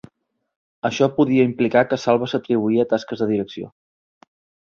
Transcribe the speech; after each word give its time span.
Això 0.89 1.07
podia 1.17 1.43
implicar 1.49 1.83
que 1.91 1.99
Salva 2.05 2.29
s'atribuïa 2.33 2.87
tasques 2.95 3.21
de 3.25 3.27
direcció. 3.35 3.69